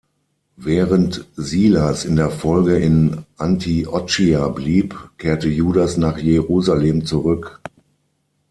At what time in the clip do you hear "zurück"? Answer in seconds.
7.05-7.61